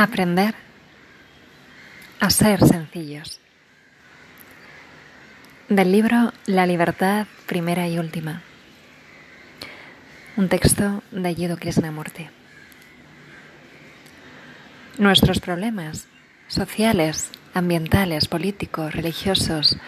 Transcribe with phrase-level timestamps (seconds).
[0.00, 0.54] Aprender
[2.20, 3.40] a ser sencillos.
[5.68, 8.42] Del libro La libertad primera y última.
[10.36, 12.28] Un texto de Yido Krishnamurti.
[14.98, 16.06] Nuestros problemas
[16.46, 19.78] sociales, ambientales, políticos, religiosos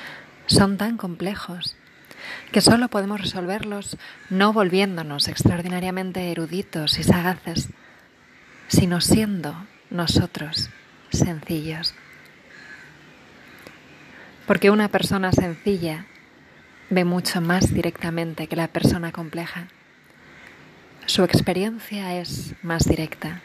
[0.46, 1.77] son tan complejos
[2.50, 3.96] que solo podemos resolverlos
[4.29, 7.68] no volviéndonos extraordinariamente eruditos y sagaces,
[8.66, 9.54] sino siendo
[9.90, 10.71] nosotros
[11.11, 11.94] sencillos.
[14.46, 16.07] Porque una persona sencilla
[16.89, 19.68] ve mucho más directamente que la persona compleja.
[21.07, 23.43] Su experiencia es más directa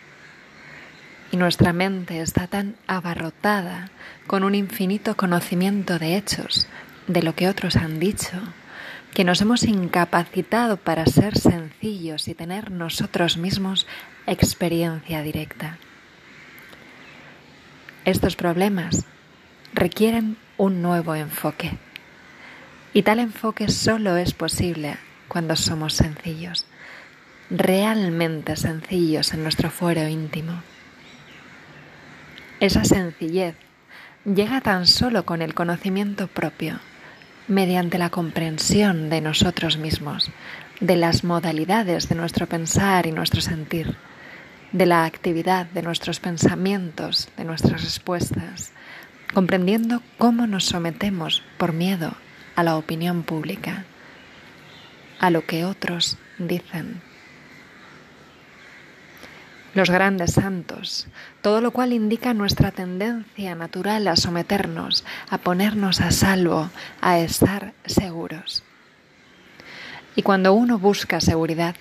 [1.31, 3.90] y nuestra mente está tan abarrotada
[4.27, 6.68] con un infinito conocimiento de hechos,
[7.07, 8.41] de lo que otros han dicho,
[9.13, 13.88] que nos hemos incapacitado para ser sencillos y tener nosotros mismos
[14.27, 15.77] experiencia directa.
[18.05, 19.03] Estos problemas
[19.73, 21.71] requieren un nuevo enfoque.
[22.93, 26.67] Y tal enfoque solo es posible cuando somos sencillos,
[27.49, 30.61] realmente sencillos en nuestro fuero íntimo.
[32.59, 33.55] Esa sencillez
[34.23, 36.79] llega tan solo con el conocimiento propio,
[37.48, 40.29] mediante la comprensión de nosotros mismos,
[40.79, 43.98] de las modalidades de nuestro pensar y nuestro sentir
[44.71, 48.72] de la actividad de nuestros pensamientos, de nuestras respuestas,
[49.34, 52.13] comprendiendo cómo nos sometemos por miedo
[52.55, 53.85] a la opinión pública,
[55.20, 57.02] a lo que otros dicen.
[59.74, 61.07] Los grandes santos,
[61.41, 66.69] todo lo cual indica nuestra tendencia natural a someternos, a ponernos a salvo,
[67.02, 68.63] a estar seguros.
[70.16, 71.75] Y cuando uno busca seguridad,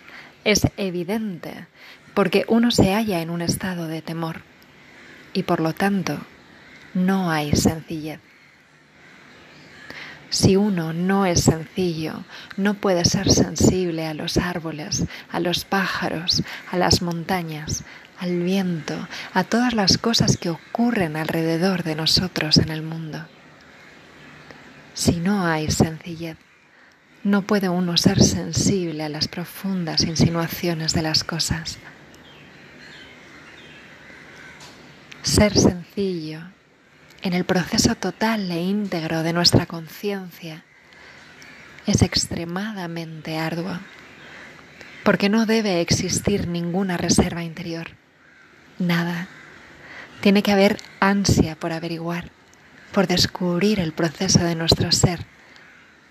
[0.45, 1.67] es evidente
[2.15, 4.43] porque uno se halla en un estado de temor
[5.33, 6.19] y por lo tanto
[6.95, 8.21] no hay sencillez.
[10.31, 12.25] Si uno no es sencillo,
[12.57, 16.43] no puede ser sensible a los árboles, a los pájaros,
[16.73, 17.85] a las montañas,
[18.19, 23.25] al viento, a todas las cosas que ocurren alrededor de nosotros en el mundo.
[24.95, 26.37] Si no hay sencillez,
[27.25, 31.79] no puede uno ser sensible a las profundas insinuaciones de las cosas.
[35.23, 36.43] Ser sencillo
[37.23, 40.65] en el proceso total e íntegro de nuestra conciencia
[41.87, 43.79] es extremadamente arduo,
[45.03, 47.89] porque no debe existir ninguna reserva interior,
[48.79, 49.29] nada.
[50.21, 52.31] Tiene que haber ansia por averiguar,
[52.93, 55.25] por descubrir el proceso de nuestro ser,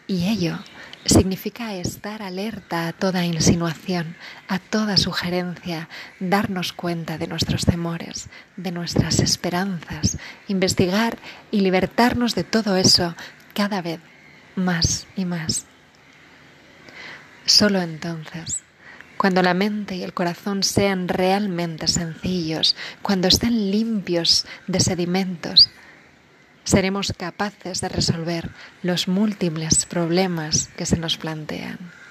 [0.07, 0.59] y ello
[1.05, 4.15] significa estar alerta a toda insinuación,
[4.47, 11.17] a toda sugerencia, darnos cuenta de nuestros temores, de nuestras esperanzas, investigar
[11.51, 13.15] y libertarnos de todo eso
[13.53, 13.99] cada vez
[14.55, 15.65] más y más.
[17.45, 18.63] Solo entonces,
[19.17, 25.69] cuando la mente y el corazón sean realmente sencillos, cuando estén limpios de sedimentos,
[26.63, 28.49] seremos capaces de resolver
[28.81, 32.02] los múltiples problemas que se nos plantean.